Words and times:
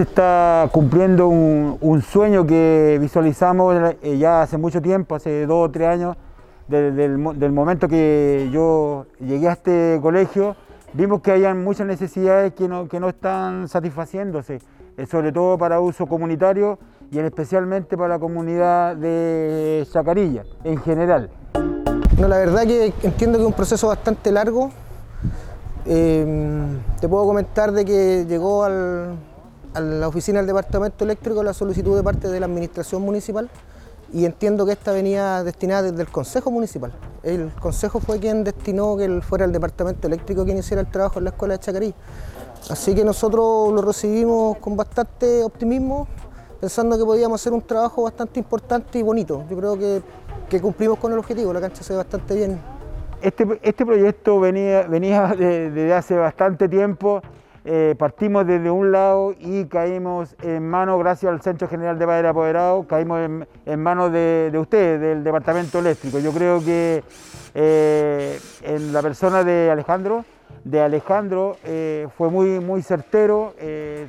está 0.00 0.68
cumpliendo 0.72 1.28
un, 1.28 2.02
sueño 2.02 2.46
que 2.46 2.98
visualizamos 3.00 3.94
eh, 4.02 4.16
ya 4.16 4.42
hace 4.42 4.56
mucho 4.56 4.80
tiempo, 4.80 5.14
hace 5.14 5.46
dos 5.46 5.68
o 5.68 5.70
tres 5.70 5.88
años, 5.88 6.16
del, 6.68 7.52
momento 7.52 7.88
que 7.88 8.48
yo 8.52 9.06
llegué 9.20 9.48
a 9.48 9.52
este 9.52 9.98
colegio, 10.00 10.56
vimos 10.94 11.20
que 11.20 11.32
hay 11.32 11.54
muchas 11.54 11.86
necesidades 11.86 12.54
que 12.54 12.68
no, 12.68 12.88
que 12.88 13.00
no 13.00 13.10
están 13.10 13.68
satisfaciéndose, 13.68 14.60
eh, 14.96 15.06
sobre 15.06 15.32
todo 15.32 15.58
para 15.58 15.80
uso 15.80 16.06
comunitario 16.06 16.78
y 17.10 17.18
especialmente 17.18 17.96
para 17.96 18.08
la 18.08 18.18
comunidad 18.18 18.96
de 18.96 19.86
Chacarilla 19.90 20.44
en 20.64 20.78
general. 20.78 21.28
No, 22.18 22.28
la 22.28 22.38
verdad 22.38 22.62
que 22.62 22.92
entiendo 23.02 23.38
que 23.38 23.42
es 23.42 23.48
un 23.48 23.54
proceso 23.54 23.88
bastante 23.88 24.32
largo. 24.32 24.70
Eh, 25.84 26.78
te 27.00 27.08
puedo 27.08 27.26
comentar 27.26 27.72
de 27.72 27.84
que 27.84 28.24
llegó 28.26 28.62
al, 28.64 29.16
a 29.74 29.80
la 29.80 30.08
oficina 30.08 30.38
del 30.38 30.46
Departamento 30.46 31.04
Eléctrico 31.04 31.42
la 31.42 31.54
solicitud 31.54 31.96
de 31.96 32.02
parte 32.02 32.28
de 32.28 32.40
la 32.40 32.46
Administración 32.46 33.02
Municipal 33.02 33.48
y 34.12 34.26
entiendo 34.26 34.66
que 34.66 34.72
esta 34.72 34.92
venía 34.92 35.42
destinada 35.42 35.82
desde 35.90 36.02
el 36.02 36.08
Consejo 36.08 36.50
Municipal. 36.50 36.92
El 37.22 37.50
Consejo 37.54 37.98
fue 38.00 38.18
quien 38.18 38.44
destinó 38.44 38.96
que 38.96 39.20
fuera 39.22 39.46
el 39.46 39.52
Departamento 39.52 40.06
Eléctrico 40.06 40.44
quien 40.44 40.58
hiciera 40.58 40.82
el 40.82 40.90
trabajo 40.90 41.18
en 41.18 41.24
la 41.24 41.30
Escuela 41.30 41.54
de 41.54 41.60
Chacarí. 41.60 41.94
Así 42.68 42.94
que 42.94 43.04
nosotros 43.04 43.72
lo 43.72 43.80
recibimos 43.80 44.58
con 44.58 44.76
bastante 44.76 45.42
optimismo, 45.42 46.06
pensando 46.60 46.98
que 46.98 47.04
podíamos 47.04 47.40
hacer 47.40 47.52
un 47.52 47.62
trabajo 47.62 48.02
bastante 48.02 48.38
importante 48.38 48.98
y 48.98 49.02
bonito. 49.02 49.44
Yo 49.48 49.56
creo 49.56 49.78
que, 49.78 50.60
cumplimos 50.60 50.98
con 50.98 51.12
el 51.12 51.18
objetivo, 51.18 51.52
la 51.52 51.60
cancha 51.62 51.82
se 51.82 51.94
ve 51.94 51.96
bastante 51.96 52.34
bien. 52.34 52.60
Este, 53.22 53.58
este 53.62 53.86
proyecto 53.86 54.38
venía, 54.38 54.82
venía 54.82 55.28
desde 55.28 55.94
hace 55.94 56.14
bastante 56.16 56.68
tiempo 56.68 57.22
eh, 57.64 57.94
partimos 57.96 58.44
desde 58.44 58.72
un 58.72 58.90
lado 58.90 59.34
y 59.38 59.66
caímos 59.66 60.34
en 60.42 60.68
manos, 60.68 60.98
gracias 60.98 61.30
al 61.30 61.40
Centro 61.42 61.68
General 61.68 61.96
de 61.96 62.06
Padre 62.06 62.26
Apoderado, 62.26 62.84
caímos 62.88 63.20
en, 63.20 63.80
manos 63.80 64.10
de, 64.10 64.50
ustedes, 64.58 65.00
del 65.00 65.22
Departamento 65.22 65.78
Eléctrico. 65.78 66.18
Yo 66.18 66.32
creo 66.32 66.58
que 66.58 67.04
eh, 67.54 68.40
en 68.62 68.92
la 68.92 69.00
persona 69.00 69.44
de 69.44 69.70
Alejandro, 69.70 70.24
de 70.64 70.80
Alejandro 70.80 71.56
eh, 71.64 72.08
fue 72.16 72.30
muy, 72.30 72.58
muy 72.58 72.82
certero, 72.82 73.54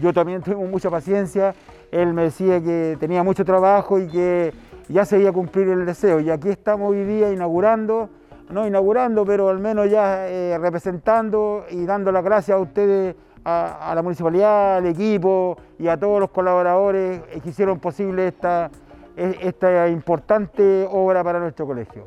yo 0.00 0.14
también 0.14 0.40
tuve 0.44 0.56
mucha 0.56 0.88
paciencia, 0.88 1.54
él 1.92 2.14
me 2.14 2.22
decía 2.22 2.62
que 2.62 2.96
tenía 2.98 3.22
mucho 3.22 3.44
trabajo 3.44 3.98
y 3.98 4.08
que 4.08 4.54
ya 4.88 5.04
se 5.04 5.20
iba 5.20 5.28
a 5.28 5.32
cumplir 5.34 5.68
el 5.68 5.84
deseo. 5.84 6.18
Y 6.18 6.30
aquí 6.30 6.48
estamos 6.48 6.90
hoy 6.90 7.04
día 7.04 7.30
inaugurando 7.30 8.08
no 8.50 8.66
inaugurando, 8.66 9.24
pero 9.24 9.48
al 9.48 9.58
menos 9.58 9.90
ya 9.90 10.26
representando 10.58 11.64
y 11.70 11.86
dando 11.86 12.12
las 12.12 12.22
gracias 12.22 12.54
a 12.56 12.60
ustedes 12.60 13.16
a, 13.44 13.92
la 13.94 14.02
municipalidad, 14.02 14.76
al 14.78 14.86
equipo 14.86 15.56
y 15.78 15.88
a 15.88 15.98
todos 15.98 16.20
los 16.20 16.30
colaboradores 16.30 17.22
que 17.42 17.50
hicieron 17.50 17.78
posible 17.78 18.28
esta, 18.28 18.70
e, 19.16 19.38
esta 19.42 19.88
importante 19.88 20.86
obra 20.90 21.22
para 21.22 21.38
nuestro 21.38 21.66
colegio. 21.66 22.06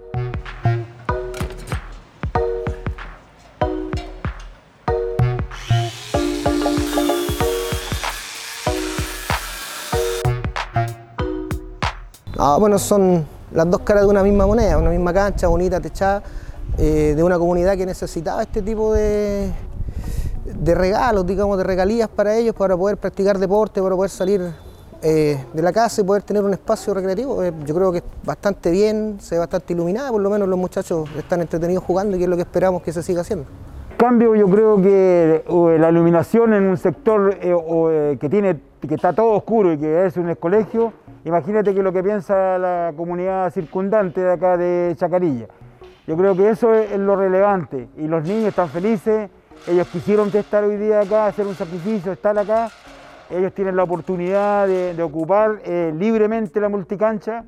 Ah, 12.40 12.58
bueno, 12.60 12.78
son 12.78 13.26
las 13.52 13.70
dos 13.70 13.82
caras 13.82 14.04
de 14.04 14.10
una 14.10 14.22
misma 14.22 14.46
moneda, 14.46 14.78
una 14.78 14.92
misma 14.92 15.12
cancha 15.12 15.48
bonita, 15.48 15.80
techada, 15.80 16.22
eh, 16.78 17.14
de 17.16 17.24
una 17.24 17.40
comunidad 17.40 17.76
que 17.76 17.86
necesitaba 17.86 18.44
este 18.44 18.62
tipo 18.62 18.94
de, 18.94 19.52
de 20.54 20.76
regalos, 20.76 21.26
digamos, 21.26 21.58
de 21.58 21.64
regalías 21.64 22.08
para 22.08 22.36
ellos, 22.36 22.56
para 22.56 22.78
poder 22.78 22.98
practicar 22.98 23.38
deporte, 23.38 23.82
para 23.82 23.96
poder 23.96 24.10
salir 24.10 24.42
eh, 25.02 25.44
de 25.54 25.62
la 25.62 25.74
casa 25.74 26.02
y 26.02 26.04
poder 26.04 26.24
tener 26.24 26.44
un 26.44 26.54
espacio 26.54 26.94
recreativo. 26.94 27.44
Eh, 27.44 27.54
yo 27.66 27.76
creo 27.76 27.92
que 27.92 28.02
bastante 28.24 28.72
bien, 28.72 29.18
se 29.20 29.36
ve 29.36 29.40
bastante 29.40 29.74
iluminada, 29.74 30.12
por 30.12 30.22
lo 30.22 30.30
menos 30.30 30.48
los 30.48 30.58
muchachos 30.58 31.10
están 31.18 31.42
entretenidos 31.42 31.84
jugando 31.84 32.18
y 32.18 32.24
es 32.24 32.30
lo 32.30 32.36
que 32.36 32.44
esperamos 32.44 32.82
que 32.82 32.94
se 32.94 33.04
siga 33.04 33.22
haciendo. 33.22 33.46
Cambio, 33.98 34.36
yo 34.36 34.48
creo 34.48 34.82
que 34.82 35.44
eh, 35.48 35.78
la 35.80 35.90
iluminación 35.90 36.54
en 36.54 36.64
un 36.64 36.78
sector 36.78 37.36
que, 37.38 38.30
tiene, 38.30 38.60
que 38.88 38.96
está 38.96 39.12
todo 39.12 39.32
oscuro 39.34 39.74
y 39.74 39.78
que 39.78 40.06
es 40.06 40.18
un 40.18 40.34
colegio, 40.36 40.94
imagínate 41.26 41.74
que 41.74 41.84
lo 41.84 41.92
que 41.92 42.04
piensa 42.04 42.58
la 42.58 42.94
comunidad 42.96 43.52
circundante 43.52 44.22
de 44.22 44.32
acá 44.32 44.56
de 44.56 44.96
Chacarilla. 44.98 45.48
Yo 46.06 46.16
creo 46.16 46.38
que 46.38 46.50
eso 46.50 46.74
es 46.74 46.98
lo 46.98 47.18
relevante 47.18 47.90
y 47.98 48.08
los 48.08 48.24
niños 48.24 48.50
están 48.50 48.70
felices, 48.70 49.30
ellos 49.68 49.88
quisieron 49.88 50.30
estar 50.34 50.64
hoy 50.64 50.78
día 50.78 51.02
acá, 51.02 51.28
hacer 51.28 51.48
un 51.48 51.56
sacrificio, 51.56 52.12
estar 52.12 52.38
acá. 52.38 52.70
Ellos 53.30 53.54
tienen 53.54 53.76
la 53.76 53.84
oportunidad 53.84 54.68
de, 54.68 55.02
ocupar 55.04 55.60
eh, 55.66 55.94
libremente 55.98 56.60
la 56.60 56.70
multicancha 56.70 57.44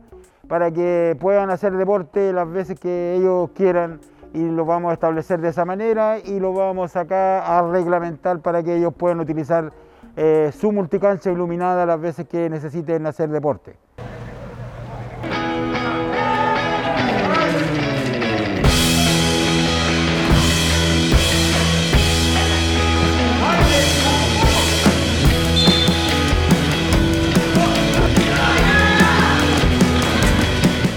para 0.47 0.71
que 0.71 1.15
puedan 1.19 1.49
hacer 1.49 1.73
deporte 1.73 2.33
las 2.33 2.49
veces 2.51 2.79
que 2.79 3.15
ellos 3.15 3.51
quieran 3.55 3.99
y 4.33 4.43
lo 4.43 4.65
vamos 4.65 4.91
a 4.91 4.93
establecer 4.93 5.39
de 5.39 5.49
esa 5.49 5.65
manera 5.65 6.19
y 6.19 6.39
lo 6.39 6.53
vamos 6.53 6.95
acá 6.95 7.57
a 7.57 7.61
reglamentar 7.71 8.39
para 8.39 8.61
que 8.63 8.75
ellos 8.75 8.93
puedan 8.93 9.19
utilizar 9.19 9.71
eh, 10.15 10.51
su 10.57 10.71
multicancha 10.71 11.31
iluminada 11.31 11.85
las 11.85 12.01
veces 12.01 12.27
que 12.27 12.49
necesiten 12.49 13.05
hacer 13.05 13.29
deporte. 13.29 13.75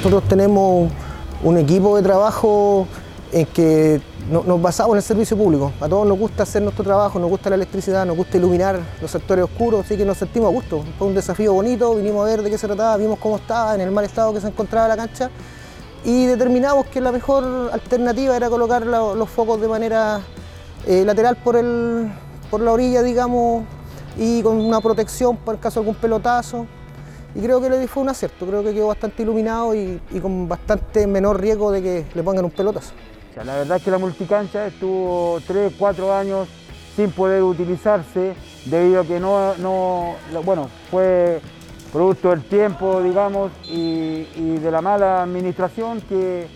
Nosotros 0.03 0.29
tenemos 0.29 0.91
un 1.45 1.59
equipo 1.59 1.97
de 1.97 2.03
trabajo 2.03 2.89
en 3.31 3.47
que 3.47 4.01
nos 4.29 4.61
basamos 4.61 4.95
en 4.95 4.97
el 4.97 5.03
servicio 5.05 5.37
público. 5.37 5.71
A 5.81 5.89
todos 5.89 6.09
nos 6.09 6.19
gusta 6.19 6.43
hacer 6.43 6.61
nuestro 6.61 6.83
trabajo, 6.83 7.21
nos 7.21 7.31
gusta 7.31 7.51
la 7.51 7.55
electricidad, 7.55 8.05
nos 8.05 8.17
gusta 8.17 8.37
iluminar 8.37 8.81
los 9.01 9.09
sectores 9.09 9.45
oscuros, 9.45 9.85
así 9.85 9.97
que 9.97 10.05
nos 10.05 10.19
sentimos 10.19 10.49
a 10.49 10.53
gusto. 10.53 10.83
Fue 10.99 11.07
un 11.07 11.15
desafío 11.15 11.53
bonito, 11.53 11.95
vinimos 11.95 12.23
a 12.23 12.31
ver 12.31 12.43
de 12.43 12.51
qué 12.51 12.59
se 12.59 12.67
trataba, 12.67 12.97
vimos 12.97 13.17
cómo 13.21 13.37
estaba, 13.37 13.77
en 13.77 13.81
el 13.81 13.93
mal 13.93 14.05
estado 14.05 14.35
que 14.35 14.41
se 14.41 14.49
encontraba 14.49 14.89
la 14.89 14.97
cancha 14.97 15.31
y 16.05 16.27
determinamos 16.27 16.87
que 16.87 17.01
la 17.01 17.13
mejor 17.13 17.71
alternativa 17.73 18.37
era 18.37 18.51
colocar 18.51 18.85
los 18.85 19.31
focos 19.31 19.61
de 19.61 19.69
manera 19.69 20.21
eh, 20.85 21.05
lateral 21.05 21.37
por, 21.37 21.57
por 22.51 22.61
la 22.61 22.73
orilla, 22.73 23.05
digamos, 23.05 23.63
y 24.19 24.43
con 24.43 24.57
una 24.57 24.81
protección 24.81 25.37
por 25.37 25.61
caso 25.61 25.79
de 25.79 25.87
algún 25.87 25.95
pelotazo 25.95 26.67
y 27.35 27.41
creo 27.41 27.61
que 27.61 27.71
le 27.71 27.87
fue 27.89 28.03
un 28.03 28.09
acierto, 28.09 28.47
creo 28.47 28.63
que 28.63 28.75
quedó 28.75 28.89
bastante 28.89 29.23
iluminado 29.23 29.75
y, 29.75 30.01
con 30.21 30.49
bastante 30.49 31.07
menor 31.07 31.41
riesgo 31.41 31.71
de 31.71 31.83
que 31.83 32.07
le 32.15 32.23
pongan 32.23 32.45
un 32.45 32.51
pelotazo. 32.51 32.93
la 33.37 33.57
verdad 33.57 33.79
es 33.79 33.83
que 33.83 33.91
la 33.91 33.99
multicancha 33.99 34.67
estuvo 34.67 35.41
3, 35.47 35.73
4 35.79 36.15
años 36.15 36.49
sin 36.95 37.11
poder 37.11 37.43
utilizarse 37.43 38.35
debido 38.67 39.01
a 39.01 39.05
que 39.05 39.19
no, 39.19 39.55
no 39.57 40.15
bueno, 40.45 40.69
fue 40.91 41.41
producto 41.93 42.31
del 42.31 42.43
tiempo, 42.43 43.03
digamos, 43.03 43.53
y, 43.69 44.25
de 44.59 44.71
la 44.71 44.81
mala 44.81 45.23
administración 45.23 46.01
que 46.03 46.47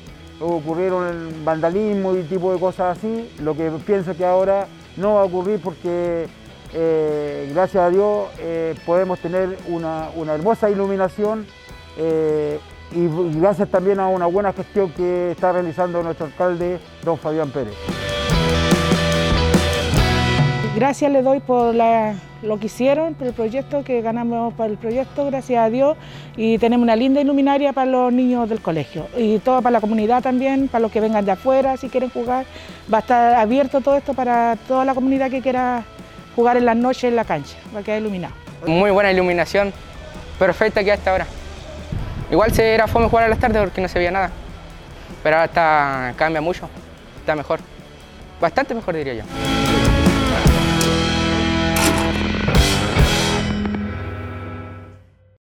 ocurrieron 0.41 1.07
el 1.07 1.45
vandalismo 1.45 2.15
y 2.15 2.23
tipo 2.23 2.53
de 2.53 2.59
cosas 2.59 2.99
así, 2.99 3.31
lo 3.41 3.57
que 3.57 3.71
pienso 3.87 4.17
que 4.17 4.25
ahora 4.25 4.67
no 4.97 5.15
va 5.15 5.23
a 5.23 5.25
ocurrir 5.25 5.61
porque 5.61 6.27
eh, 6.75 7.51
gracias 7.53 7.83
a 7.83 7.91
Dios 7.91 8.29
eh, 8.39 8.75
podemos 8.85 9.19
tener 9.19 9.57
una, 9.69 10.09
hermosa 10.35 10.71
iluminación 10.71 11.47
eh, 11.97 12.59
y 12.93 13.09
gracias 13.39 13.69
también 13.69 14.01
a 14.01 14.09
una 14.09 14.27
buena 14.27 14.53
gestión 14.53 14.91
que 14.91 15.33
está 15.33 15.53
realizando 15.53 16.03
nuestro 16.03 16.27
alcalde, 16.27 16.79
don 17.03 17.19
Fabián 17.19 17.51
Pérez. 17.51 17.75
Gracias 20.77 21.11
le 21.11 21.23
doy 21.23 21.41
por 21.41 21.75
lo 21.75 22.59
que 22.61 22.67
hicieron, 22.67 23.15
por 23.15 23.27
el 23.27 23.33
proyecto 23.33 23.83
que 23.83 24.03
ganamos 24.03 24.53
para 24.53 24.71
el 24.71 24.77
proyecto, 24.77 25.25
gracias 25.25 25.65
a 25.65 25.71
Dios, 25.71 25.97
y 26.37 26.59
tenemos 26.59 26.83
una 26.83 26.95
linda 26.95 27.19
iluminaria 27.19 27.73
para 27.73 27.91
los 27.91 28.13
niños 28.13 28.47
del 28.47 28.61
colegio 28.61 29.07
y 29.17 29.39
todo 29.39 29.63
para 29.63 29.73
la 29.73 29.81
comunidad 29.81 30.23
también, 30.23 30.69
para 30.69 30.83
los 30.83 30.93
que 30.93 31.01
vengan 31.01 31.25
de 31.25 31.33
afuera 31.33 31.79
si 31.79 31.89
quieren 31.89 32.11
jugar. 32.11 32.45
Va 32.93 32.99
a 32.99 33.01
estar 33.01 33.35
abierto 33.37 33.81
todo 33.81 33.97
esto 33.97 34.13
para 34.13 34.57
toda 34.69 34.85
la 34.85 34.95
comunidad 34.95 35.31
que 35.31 35.41
quiera 35.41 35.83
jugar 36.37 36.59
en 36.59 36.67
las 36.67 36.77
noches 36.77 37.05
en 37.05 37.17
la 37.17 37.25
cancha, 37.25 37.57
para 37.73 37.81
que 37.81 37.87
quedar 37.87 38.01
iluminado. 38.01 38.35
Muy 38.67 38.91
buena 38.91 39.11
iluminación, 39.11 39.73
perfecta 40.39 40.85
que 40.85 40.93
hasta 40.93 41.11
ahora. 41.11 41.27
Igual 42.31 42.53
se 42.53 42.75
era 42.75 42.87
fome 42.87 43.09
jugar 43.09 43.25
a 43.25 43.29
las 43.29 43.39
tardes 43.39 43.63
porque 43.63 43.81
no 43.81 43.89
se 43.89 43.99
veía 43.99 44.11
nada, 44.11 44.31
pero 45.23 45.37
ahora 45.37 45.47
está, 45.47 46.15
cambia 46.17 46.41
mucho, 46.41 46.69
está 47.19 47.35
mejor, 47.35 47.61
bastante 48.41 48.75
mejor 48.75 48.95
diría 48.95 49.15
yo. 49.15 49.66